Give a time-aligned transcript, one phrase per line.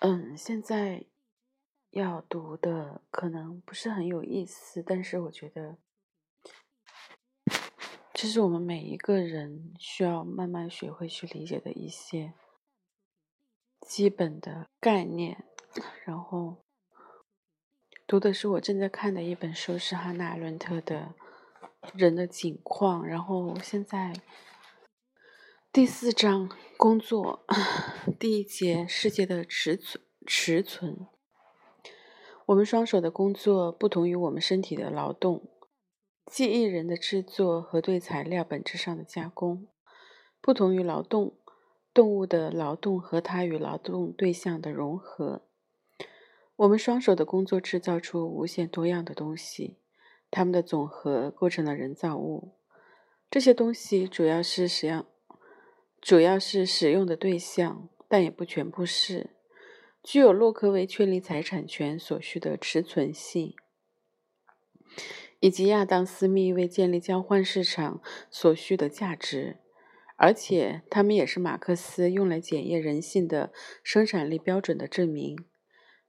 [0.00, 1.04] 嗯，现在
[1.90, 5.76] 要读的可能不是很有意思，但是我觉得
[8.14, 12.32] 这是我们每一个人需要慢慢学会去理解的一些
[13.80, 15.44] 基本的概念。
[16.04, 16.64] 然后
[18.06, 21.14] 读的是我正在看的一本书，是哈娜·阿伦特的
[21.94, 23.02] 《人的景况》。
[23.04, 24.14] 然后现在
[25.72, 26.50] 第四章。
[26.76, 27.46] 工作
[28.18, 30.02] 第一节：世界的持存。
[30.26, 31.06] 持存。
[32.46, 35.48] 我们双手的工作不同于我们身体的劳动，
[36.26, 39.68] 记忆人的制作和对材料本质上的加工，
[40.40, 41.36] 不同于劳动
[41.94, 45.42] 动物的劳动和它与劳动对象的融合。
[46.56, 49.78] 我们双手的工作制造出无限多样的东西，
[50.32, 52.56] 它们的总和构成了人造物。
[53.30, 55.06] 这些东西主要是使用。
[56.00, 59.30] 主要是使用的对象，但也不全部是
[60.02, 63.54] 具有洛克为确立财产权所需的持存性，
[65.40, 69.58] 以及亚当·斯密为建立交换市场所需的价值，
[70.16, 75.44] 而且它们也是马克思用来检验人性的生产力标准的证明。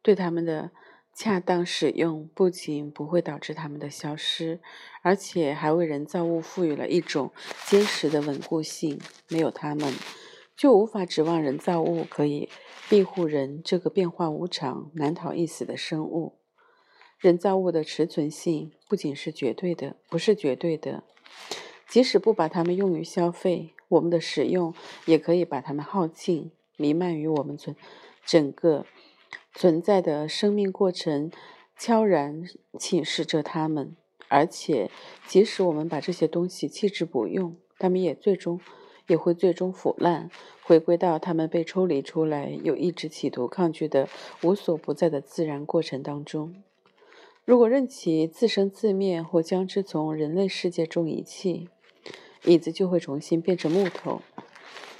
[0.01, 0.71] 对他们的。
[1.13, 4.59] 恰当使用不仅不会导致它们的消失，
[5.03, 7.31] 而且还为人造物赋予了一种
[7.67, 8.99] 坚实的稳固性。
[9.27, 9.93] 没有它们，
[10.55, 12.49] 就无法指望人造物可以
[12.89, 16.39] 庇护人这个变化无常、难逃一死的生物。
[17.19, 21.03] 人造物的持存性不仅是绝对的，不是绝对的。
[21.87, 24.73] 即使不把它们用于消费，我们的使用
[25.05, 27.75] 也可以把它们耗尽，弥漫于我们整
[28.25, 28.85] 整个。
[29.53, 31.31] 存在的生命过程
[31.77, 32.43] 悄然
[32.79, 33.95] 侵蚀着它们，
[34.27, 34.89] 而且
[35.27, 38.59] 即使我们把这些东西弃之不用，它们也最终
[39.07, 40.29] 也会最终腐烂，
[40.63, 44.07] 回归到它们被抽离出来、有一直企图抗拒的
[44.43, 46.55] 无所不在的自然过程当中。
[47.43, 51.67] 如果任其自生自灭，或将之从人类世界中遗弃，
[52.45, 54.21] 椅子就会重新变成木头，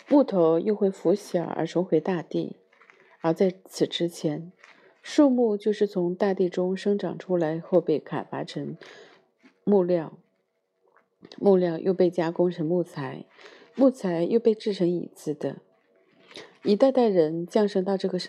[0.09, 2.57] 木头又会腐朽而重回大地。
[3.21, 4.51] 而在此之前，
[5.01, 8.75] 树木就是从大地中生长出来后被砍伐成
[9.63, 10.17] 木料，
[11.37, 13.25] 木料又被加工成木材，
[13.75, 15.57] 木材又被制成椅子的。
[16.63, 18.19] 一代代人降生到这个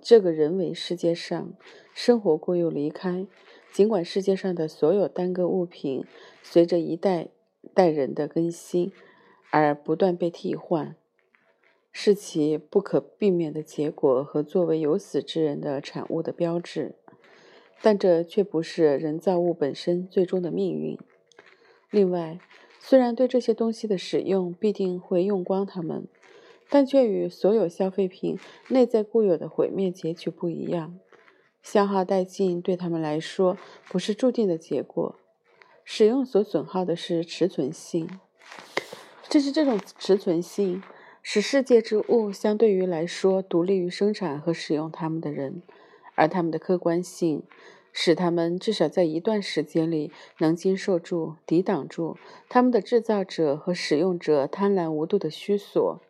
[0.00, 1.52] 这个人为世界上，
[1.92, 3.26] 生活过又离开。
[3.72, 6.04] 尽管世界上的所有单个物品
[6.42, 7.28] 随着一代
[7.74, 8.92] 代人的更新
[9.50, 10.96] 而不断被替换。
[12.00, 16.94] 是其不可避免的结果和作为有死之人的产物的标志，
[17.82, 20.96] 但这却不是人造物本身最终的命运。
[21.90, 22.38] 另外，
[22.78, 26.06] 虽然对这些东西的使用必定会用光它们，
[26.70, 28.38] 但却与所有消费品
[28.68, 30.96] 内在固有的毁灭结局不一样。
[31.64, 35.16] 消耗殆尽对他们来说不是注定的结果，
[35.82, 38.08] 使用所损耗的是持存性。
[39.28, 40.80] 正是这种持存性。
[41.30, 45.60] 使世界之物相对于来说独立于生产和使用它们的人，
[46.14, 47.42] 而他们的客观性
[47.92, 52.16] 使他们至少在一段时间里能经受住、抵挡住
[52.48, 56.00] 他们的制造者和使用者贪婪无度的虚索。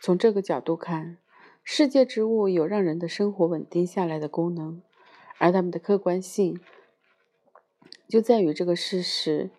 [0.00, 1.18] 从这个角度看，
[1.62, 4.80] 世界之物有让人的生活稳定下来的功能，
[5.36, 6.58] 而他们的客观性
[8.08, 9.50] 就在于这个事实。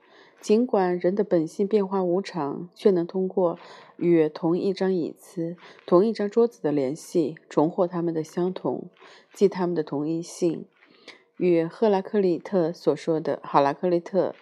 [0.42, 3.58] 尽管人的本性变化无常，却能通过
[3.98, 8.90] 与同一张椅子、同一张桌子的联系，重获他们的相同，
[9.34, 10.66] 即他们的同一性，
[11.38, 14.36] 与赫拉克利特所说的“好拉克利特”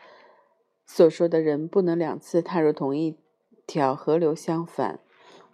[0.86, 3.16] 所说的人不能两次踏入同一
[3.66, 5.00] 条河流相反。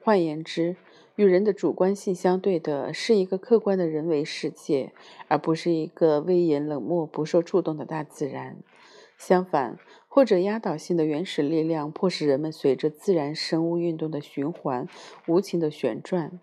[0.01, 0.77] 换言之，
[1.15, 4.93] 与人的主观性相对的是一个客观的人为世界，
[5.27, 8.57] 而不是一个威严冷漠、不受触动的大自然。
[9.17, 9.77] 相反，
[10.11, 14.87] 或者压倒性的原始力量迫使人们随着自然生物运动的循环
[15.27, 16.39] 无情的旋转，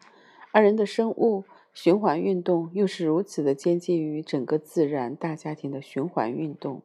[0.53, 6.81] 而人的生物循环运动又是如此的接近于整个自然大家庭的循环运动。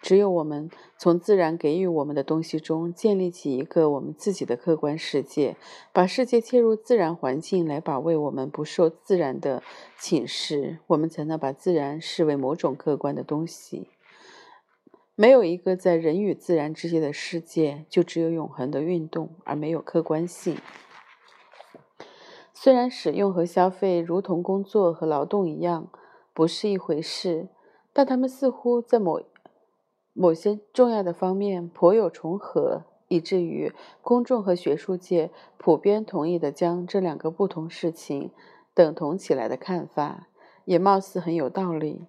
[0.00, 5.56] 只有我们从自然给予我们的东西中建立起一个我们自己的客观世界，
[5.92, 9.64] 把世界切入自然环境来保卫我们不受自然的
[9.98, 13.88] 侵蚀，我们才能把自然视为某种客观的东西。
[15.18, 20.58] 没有一个在人与自然之间的世界，就只有永恒的运动，而没有客观性。
[22.52, 25.88] 虽然使用和消费如同工作和劳动一样
[26.34, 27.48] 不是一回事，
[27.94, 29.22] 但它们似乎在某
[30.12, 33.72] 某些重要的方面颇有重合，以至于
[34.02, 38.30] 公众和学术界普遍同意的将这两个不同事情
[38.74, 40.28] 等同起来的看法，
[40.66, 42.04] 也貌似很有道理。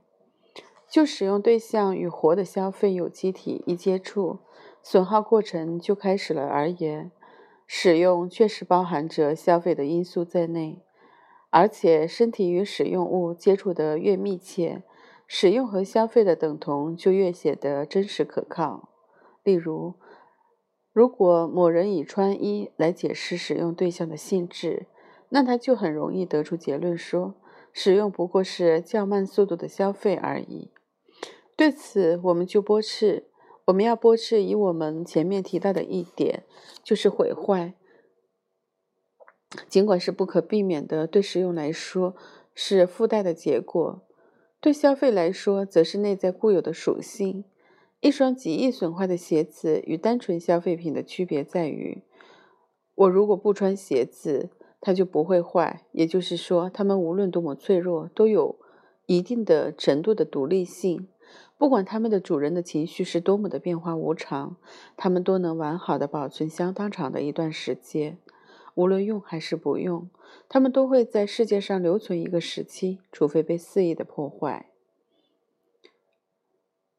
[0.90, 4.40] 就使用对象与活的消费有机体一接触，
[4.82, 7.12] 损耗过程就开始了而言，
[7.66, 10.82] 使用确实包含着消费的因素在内。
[11.50, 14.84] 而且，身体与使用物接触的越密切，
[15.28, 18.90] 使用和消费的等同就越显得真实可靠。
[19.44, 19.96] 例如，
[20.94, 24.88] 如果某人以穿衣来解释使用对象的性质，
[25.30, 27.36] 那他就很容易得出结论说，
[27.74, 30.72] 使用不过是较慢速度的消费而已。
[31.58, 33.26] 对此，我们就驳斥，
[33.66, 36.44] 我们要驳斥以我们前面提到的一点，
[36.84, 37.74] 就是毁坏。
[39.68, 42.16] 尽管是不可避免的，对使用来说
[42.54, 44.04] 是附带的结果；
[44.62, 47.44] 对消费来说，则是内在固有的属性。
[48.02, 52.04] 一双极易损坏的鞋子与单纯消费品的区别在于：
[52.94, 55.88] 我如果不穿鞋子，它就不会坏。
[55.92, 58.60] 也就是说，它们无论多么脆弱，都有
[59.08, 61.08] 一定的程度的独立性。
[61.58, 64.58] 不管它们的主人的情绪是多么的变化无常，
[64.96, 68.20] 它们都能完好的保存相当长的一段时间。
[68.76, 70.10] 无论用还是不用，
[70.48, 74.68] 它们都会在世界上留存一个时期，除非被肆意的破坏。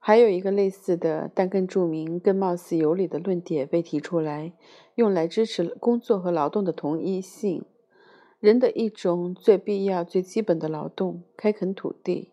[0.00, 4.54] 还有一个类似的，但更著名、更貌似有理的论点被提出来，
[4.96, 7.64] 用来支持工作和劳动的同一性。
[8.40, 12.32] 人的一种最必要、最基本的劳动——开垦土地，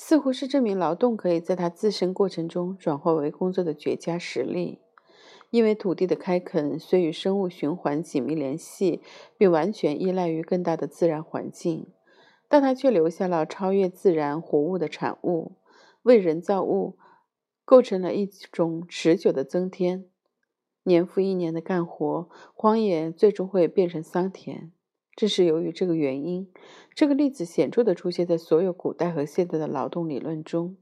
[0.00, 4.78] 似乎是证明劳动可以在它自身过程中转化为工作的绝佳实例。
[5.50, 9.02] 因为土地的开垦虽与生物循环紧密联系，
[9.36, 11.88] 并完全依赖于更大的自然环境，
[12.48, 15.56] 但它却留下了超越自然活物的产物，
[16.02, 16.96] 为人造物
[17.64, 20.04] 构成了一种持久的增添。
[20.84, 24.70] 年复一年的干活，荒野最终会变成桑田。
[25.18, 26.48] 正是由于这个原因，
[26.94, 30.76] 这个例子显著地出现在所有古代和现代的劳动理论中。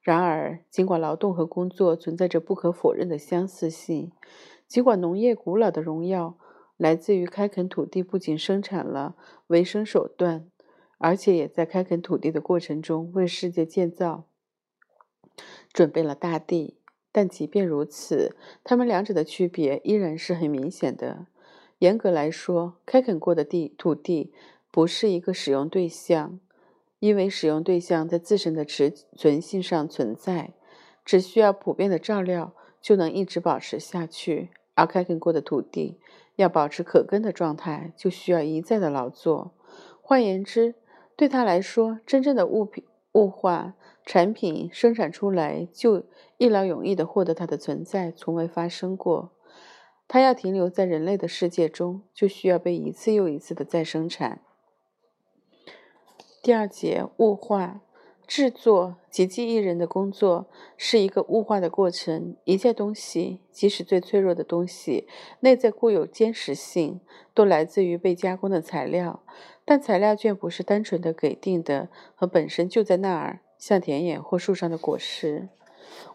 [0.00, 4.12] 然而，尽管劳动和工作存在着不可否认的相似性，
[4.68, 6.38] 尽管农业古老的荣耀
[6.76, 9.16] 来自于开垦土地，不仅生产了
[9.48, 10.48] 维生手段，
[10.98, 14.28] 而且也在开垦土地的过程中为世界建造
[15.72, 16.78] 准备了大地，
[17.10, 21.26] 但即便如此，它们两者的区别依然是很明显的。
[21.84, 24.32] 严格来说，开垦过的地土地
[24.70, 26.40] 不是一个使用对象。
[27.00, 30.54] 因为使用对象在自身的持存性上存在，
[31.04, 36.00] 只需要普遍的照料就能一直保持下去；而开垦过的土地
[36.36, 39.52] 要保持可耕的状态，就需要一再的劳作。
[40.00, 40.76] 换言之，
[41.14, 43.74] 对他来说，真正的物品物化
[44.06, 46.06] 产品生产出来就
[46.38, 49.33] 一劳永逸的获得它的存在，从未发生过。
[50.06, 54.40] 它要停留在人类的世界中，就需要被一次又一次的再生产。
[56.42, 57.80] 第二节物化
[58.26, 60.46] 制作及记忆人的工作
[60.76, 62.36] 是一个物化的过程。
[62.44, 65.08] 一切东西，即使最脆弱的东西，
[65.40, 67.00] 内在固有坚实性，
[67.32, 69.22] 都来自于被加工的材料。
[69.64, 75.48] 但材料却不是单纯的给定的，和本身就在那儿，像田野或树上的果实。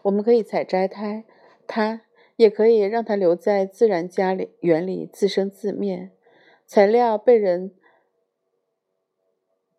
[0.02, 1.24] 我们可以采摘它，
[1.66, 2.02] 它
[2.40, 6.10] 也可以让它留在自然家里园里自生自灭。
[6.64, 7.72] 材料被人。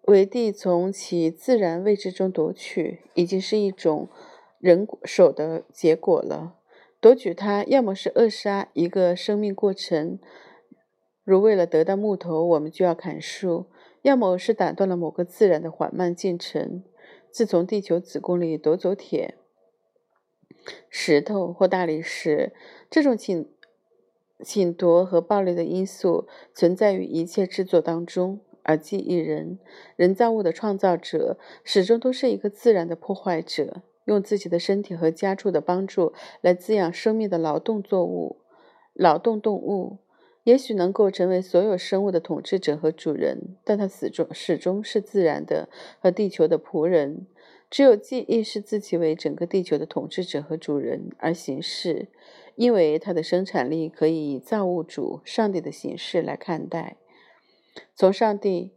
[0.06, 4.10] 为地从其自然位置中夺取，已经是一种
[4.60, 6.56] 人手的结果了。
[7.00, 10.20] 夺取它，要么是扼杀一个生命过程，
[11.24, 13.68] 如为了得到木头，我们就要砍树；
[14.02, 16.84] 要么是打断了某个自然的缓慢进程。
[17.32, 19.36] 自从地球子宫里夺走铁、
[20.90, 22.54] 石头或大理石，
[22.90, 23.50] 这种请
[24.44, 28.40] 请夺和暴力的因素存在于一切制作当中。
[28.64, 29.58] 而记忆人，
[29.96, 38.38] 人造物的创造者，始终都是一个自然的破坏者，用自己的身体和家畜的帮助来滋养生命的劳动作物、
[38.94, 39.98] 劳动动物，
[40.44, 45.68] 也许能够成为所有生物的统治者和主人，但他始终始终是自然的
[46.00, 47.26] 和地球的仆人。
[47.72, 52.10] 只有记忆是自己为整个地球的统治者和主人而行事，
[52.56, 56.98] 因为它的生产力可以以造物主、上帝的形式来看待。
[57.96, 58.74] 从上帝，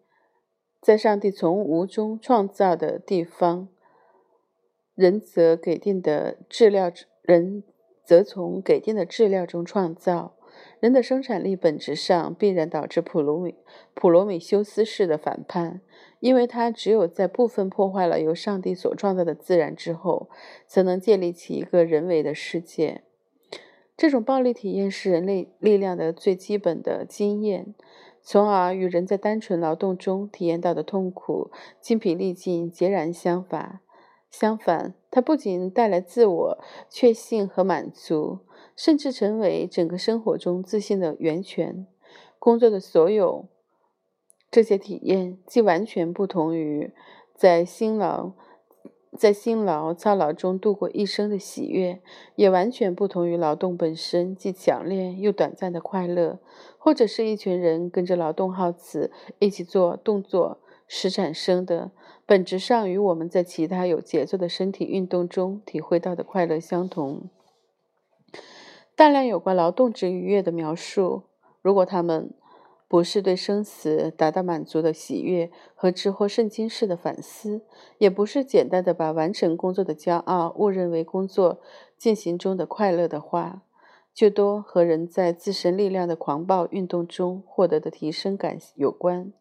[0.81, 3.69] 在上帝从无中创造的地方，
[4.95, 7.65] 人则给定的质料，人
[8.05, 10.37] 则从给定的质料中创造。
[10.81, 13.55] 人的生产力本质上必然导致普罗米
[13.95, 15.81] 普罗米修斯式的反叛，
[16.21, 20.29] 因为他只有在部分破坏了由上帝所创造的自然之后，
[20.67, 23.03] 才能建立起一个人为的世界。
[23.97, 27.75] 这种暴力体验是人类力量的最基本的经验。
[28.27, 33.81] 从而与人在单纯劳动中体验到的痛苦、精疲力尽截然相反。
[34.31, 38.39] 相反，它不仅带来自我确信和满足，
[38.77, 41.87] 甚至成为整个生活中自信的源泉。
[42.39, 43.49] 工作的所有
[44.51, 46.93] 这些体验，既完全不同于
[47.35, 48.33] 在辛劳
[49.17, 52.03] 在辛劳操劳中度过一生的喜悦，
[52.35, 56.41] 也完全不同于劳动本身既强烈又短暂的快乐，
[56.79, 61.93] 或者是一群人跟着劳动号子一起做动作时产生的。
[62.27, 67.31] 本质上与我们在其他有节奏的身体运动中体会到的快乐相同。
[68.97, 71.25] 大量有关劳动之愉悦的描述，
[71.63, 72.33] 如果他们
[72.87, 77.63] 不是对生死达到满足的喜悦和之后圣经式的反思，
[77.99, 81.61] 也不是简单的把完成工作的骄傲误认为工作
[81.99, 83.63] 进行中的快乐的话，
[84.15, 89.33] 就多和人在自身力量的狂暴运动中获得的提升感有关。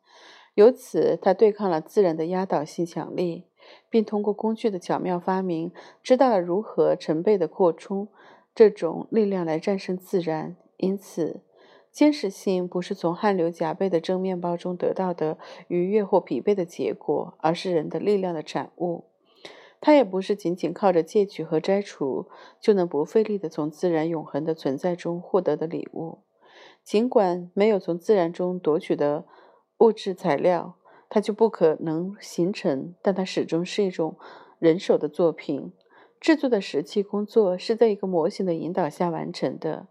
[0.55, 3.45] 由此，他对抗了自然的压倒性强力，
[3.89, 8.07] 并通过工具的巧妙发明，知道了如何成倍的扩充
[8.55, 10.55] 这种力量来战胜自然。
[10.77, 11.41] 因此，
[11.91, 19.05] 坚实性不是从汗流浃背的蒸面包中得到的愉悦或疲惫的结果，而是人的力量的产物。
[19.79, 22.27] 它也不是仅仅靠着借取和摘除
[22.59, 26.19] 就能不费力地从自然永恒的存在中获得的礼物。
[26.83, 29.25] 尽管没有从自然中夺取的。
[29.79, 30.75] 物质材料，
[31.09, 34.15] 它就不可能形成，但它始终是一种
[34.59, 35.73] 人手的作品。
[36.23, 39.87] 制作的实际工作是在一个模型的引导下完成的，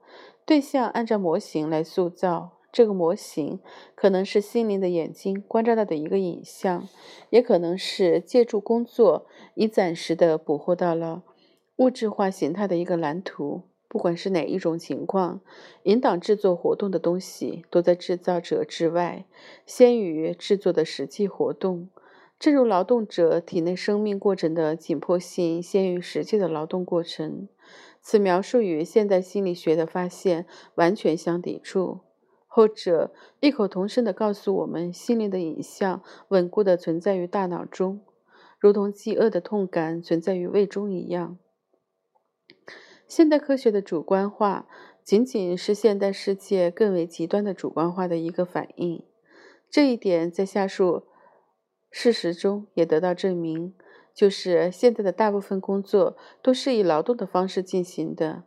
[0.46, 2.52] 对象按照模型来塑造。
[2.72, 3.60] 这个模型
[3.94, 6.88] 可能是心灵的眼睛观察到的一个影像，
[7.28, 11.22] 也可能是借助工作以暂时的捕获到了
[11.76, 13.64] 物质化形态的一个蓝图。
[13.86, 15.42] 不管是哪一种情况，
[15.82, 19.26] 引导制作活动的东西都在制造者之外，
[19.66, 21.90] 先于制作的实际活动。
[22.42, 27.46] 正如劳动者体内生命过程的紧迫性先于实际的劳动过程，
[28.00, 30.44] 此描述与现代心理学的发现
[30.74, 32.00] 完全相抵触。
[32.48, 38.00] 后者异口同声地告诉我们，心灵的影像稳固地存在于大脑中，
[38.58, 41.38] 如同饥饿的痛感存在于胃中一样。
[43.06, 44.66] 现代科学的主观化，
[45.04, 49.04] 仅仅是现代世界更为极端的主观化的一个反应。
[49.70, 51.04] 这一点在下述
[51.92, 53.74] 事实中也得到证明：
[54.12, 58.42] 就是现在的大部分工作都是以劳动的方式进行的，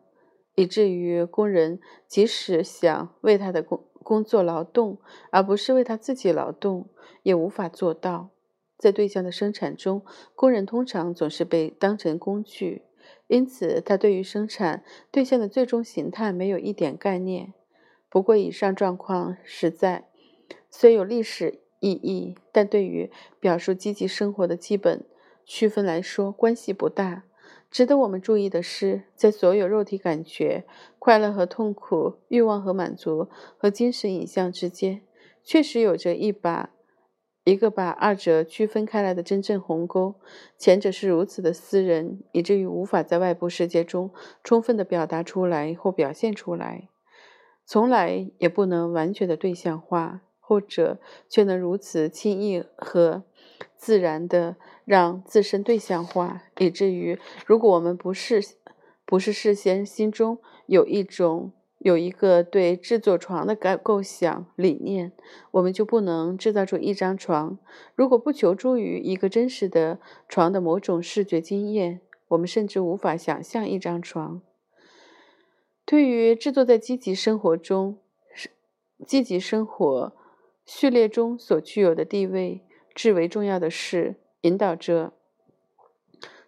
[0.56, 5.00] 以至于工人即使想为他的工工作劳动，
[5.32, 6.90] 而不是为他自己劳动，
[7.24, 8.32] 也无法做到。
[8.78, 10.04] 在对象的生产中，
[10.36, 12.84] 工人通常总是被当成工具。
[13.28, 17.54] 因此，他对于生产对象的最终形态没有一点概念。
[18.10, 20.08] 不过，以上状况实在
[20.70, 25.06] 虽有历史意义，但对于表述积极生活的基本
[25.46, 27.26] 区分来说，关系不大。
[27.70, 30.64] 值得我们注意的是，在所有肉体感觉、
[30.98, 33.28] 快乐和痛苦、欲望和满足
[33.58, 35.02] 和精神影像之间，
[35.44, 36.72] 确实有着一把。
[37.44, 40.16] 一个把二者区分开来的真正鸿沟，
[40.58, 44.10] 前者是如此的私人，以至于无法在外部世界中
[44.44, 46.90] 充分的表达出来或表现出来，
[47.64, 53.24] 从来也不能完全的对象化；后者却能如此轻易和
[53.76, 58.42] 自然的让自身对象化，以至于如果我们不是
[59.06, 60.38] 不是事先心中
[60.68, 61.52] 有一种。
[61.80, 65.12] 有一个对制作床的构构想理念，
[65.52, 67.60] 我们就不能制造出一张床。
[67.94, 74.42] 如果不求助于一个真实的床的某种视觉经验，我们甚至无法想象一张床。
[75.86, 78.00] 对于制作在积极生活中、
[79.06, 80.14] 积极生活
[80.66, 85.14] 序列中所具有的地位，至为重要的是引导着。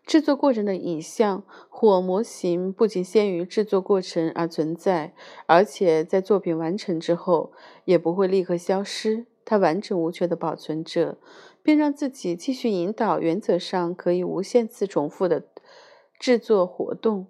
[0.06, 5.14] 制作过程的影像或模型不仅限于制作过程而存在，
[5.46, 7.52] 而且在作品完成之后
[7.84, 9.26] 也不会立刻消失。
[9.44, 11.18] 它完整无缺地保存着，
[11.62, 15.44] 并让自己继续引导原则上可以无限次重复的
[16.20, 17.28] 制作活动。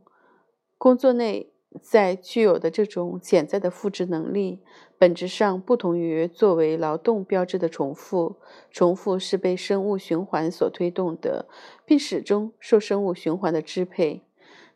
[0.78, 1.52] 工作内。
[1.82, 4.60] 在具有的这种潜在的复制能力，
[4.98, 8.38] 本质上不同于作为劳动标志的重复。
[8.72, 11.48] 重复是被生物循环所推动的，
[11.86, 14.24] 并始终受生物循环的支配。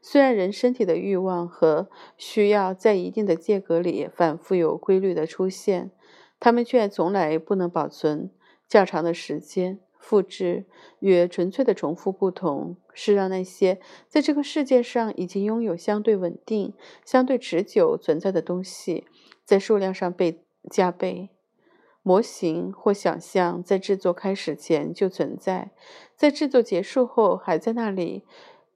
[0.01, 5.91] 虽然人身体的欲望和需要在一定的间隔里反复有规律的出现，
[6.39, 8.31] 他们却从来不能保存
[8.67, 9.79] 较长的时间。
[10.01, 10.65] 复制
[10.99, 13.79] 与纯粹的重复不同，是让那些
[14.09, 16.73] 在这个世界上已经拥有相对稳定、
[17.05, 19.05] 相对持久存在的东西，
[19.45, 21.29] 在数量上被加倍。
[22.03, 25.69] 模型或想象在制作开始前就存在，
[26.15, 28.23] 在制作结束后还在那里，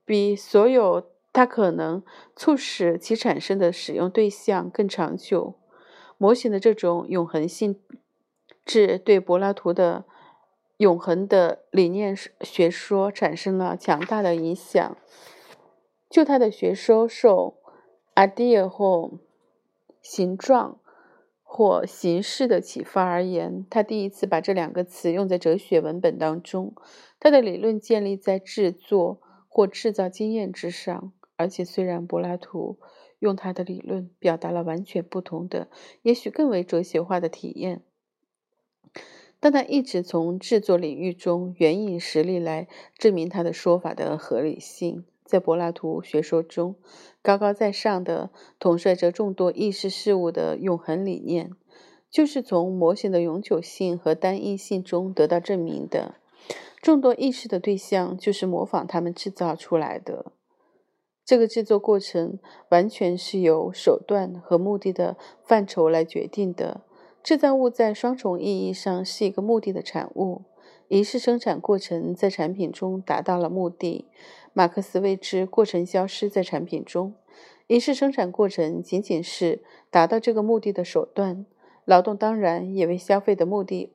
[0.05, 2.03] 比所有它可能
[2.35, 5.55] 促使其产生的使用对象更长久。
[6.19, 7.81] 模型的这种永恒性
[8.63, 10.05] 质对柏拉图的
[10.77, 14.97] 永恒的理念学说产生了强大的影响。
[16.09, 17.57] 就他的学说受
[18.15, 19.19] “idea” 或
[20.01, 20.79] 形状
[21.41, 26.73] 或形式的启发而言，他第一次把这两个词用在哲学文本当中。
[27.19, 32.79] 他的理论建立在制作或制造经验之上，而且虽然柏拉图
[33.19, 35.69] 用他的理论表达了完全不同的、
[36.01, 37.83] 也许更为哲学化的体验，
[39.45, 45.05] 但他一直从制作领域中援引实例来证明他的说法的合理性。
[45.23, 46.73] 在柏拉图学说中，
[47.21, 51.51] 高高在上的统帅着众多意识事物的永恒理念，
[52.09, 56.15] 就是从模型的永久性和单一性中得到证明的。
[56.81, 60.31] 众多意识的对象就是模仿他们制造出来的。
[61.23, 66.81] 这个制作过程完全是由手段和目的的范畴来决定的。
[67.25, 70.43] 制造物在双重意义上是一个目的的产物。
[70.89, 74.05] 仪式生产过程在产品中达到了目的。
[74.53, 77.15] 马克思谓之过程消失在产品中。
[77.65, 81.47] 仪式生产过程仅仅是达到这个目的的手段。
[81.85, 83.91] 劳动当然也为消费的目的、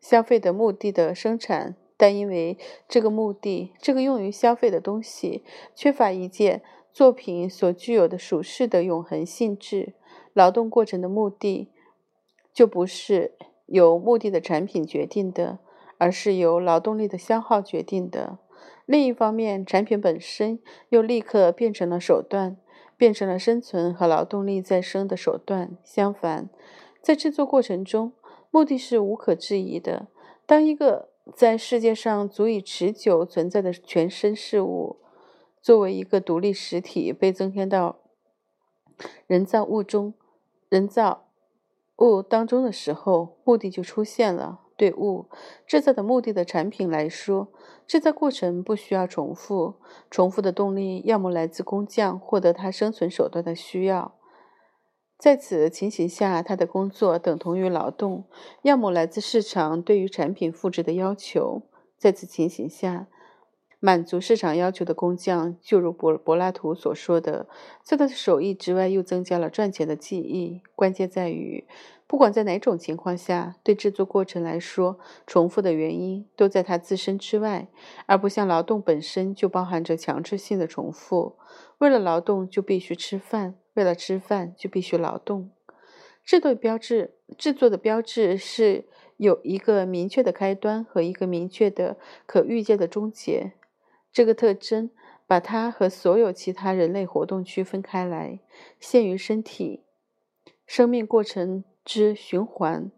[0.00, 1.74] 消费的目的的生产。
[1.96, 2.56] 但因为
[2.88, 5.42] 这个目的，这个用于消费的东西
[5.74, 9.94] 缺乏一件作品所具有的属世的永恒性质，
[10.32, 11.72] 劳动过程的目的
[12.52, 13.32] 就不是
[13.66, 15.58] 由目的的产品决定的，
[15.98, 18.38] 而是由劳动力的消耗决定的。
[18.86, 22.56] 另一方面，产品本身又立刻变成了手段，
[22.96, 25.76] 变成了生存和劳动力再生的手段。
[25.84, 26.48] 相反，
[27.02, 28.12] 在制作过程中，
[28.50, 30.08] 目的是无可置疑的。
[30.46, 34.96] 当一个在世界上足以持久存在的全身事物，
[35.60, 37.98] 作为一个独立实体被增添到
[39.26, 40.14] 人造物中、
[40.70, 41.27] 人造
[41.98, 44.60] 物当中的时候，目的就出现了。
[44.76, 45.26] 对物
[45.66, 47.48] 制造的目的的产品来说，
[47.84, 49.74] 制造过程不需要重复，
[50.08, 54.14] 重复的动力要么来自工匠获得他生存手段的需要。
[55.18, 58.22] 在此情形下，他的工作等同于劳动；
[58.62, 61.62] 要么来自市场对于产品复制的要求。
[61.98, 63.08] 在此情形下，
[63.80, 67.46] 满足市场要求的工匠，就如柏柏拉图所说的，
[67.82, 70.62] 在他的手艺之外又增加了赚钱的技艺。
[70.74, 71.64] 关键在于，
[72.08, 77.68] 不管在哪种情况下，对制作过程来说，重复的原因都在他自身之外，
[78.06, 81.36] 而不像劳动本身就包含着强制性的重复。
[81.78, 83.54] 为了劳动，就必须吃饭。
[83.74, 85.50] 为了吃饭，就必须劳动。
[86.24, 88.86] 制作标志，制作的标志是
[89.16, 93.52] 有一个明确的开端和一个明确的可预见的终结。
[94.12, 94.90] 这个特征
[95.26, 98.40] 把它和所有其他人类活动区分开来。
[98.80, 99.84] 限于身体
[100.66, 102.90] 生命过程之循环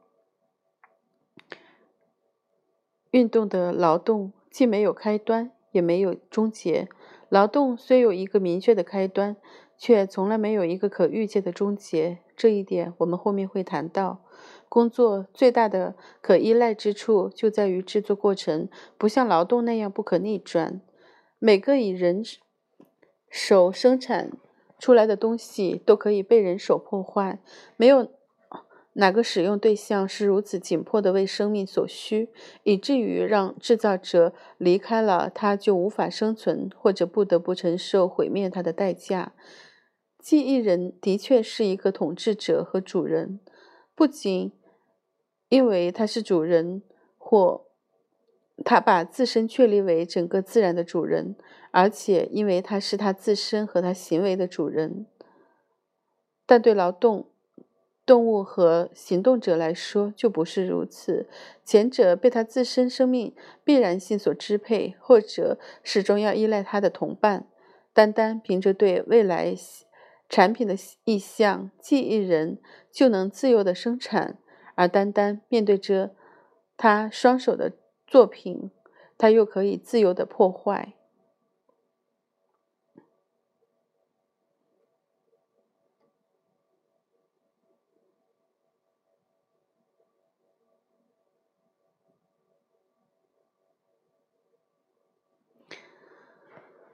[3.10, 6.88] 运动的劳动，既没有开端，也没有终结。
[7.28, 9.36] 劳动虽有一个明确的开端。
[9.80, 12.18] 却从来没有一个可预见的终结。
[12.36, 14.22] 这一点我们后面会谈到。
[14.68, 18.68] 工作最大的可依赖之处就在于制作过程
[18.98, 20.82] 不像劳动那样不可逆转。
[21.40, 22.22] 每个以人
[23.28, 24.30] 手生产
[24.78, 27.40] 出来的东西都可以被人手破坏。
[27.76, 28.12] 没有
[28.92, 32.28] 哪个使用对象是如此紧迫的为生命所需，
[32.64, 39.32] 以至于让制造者离开了他就无法生存，或者不得不承受毁灭他的代价。
[40.18, 43.40] 记忆人的确是一个统治者和主人，
[43.94, 44.52] 不仅
[45.48, 46.82] 因为他是主人，
[47.16, 47.69] 或
[48.64, 51.36] 他把自身确立为整个自然的主人，
[51.70, 55.06] 而且因为他是他自身和他行为的主人。
[56.46, 57.28] 但对劳动
[58.04, 61.28] 动物和行动者来说就不是如此，
[61.64, 67.46] 前者被他自身生命必然性所支配，后者始终要依赖他的同伴，
[67.92, 69.54] 单单凭着对未来。
[70.32, 72.58] 产品的意向，记忆人
[72.92, 74.38] 就能自由的生产，
[74.76, 76.14] 而单单面对着
[76.76, 77.72] 他双手的
[78.10, 78.72] 作品，
[79.16, 80.94] 它又可以自由的破坏。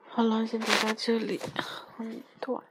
[0.07, 1.41] 好了，先读到这里，
[1.97, 2.63] 很短。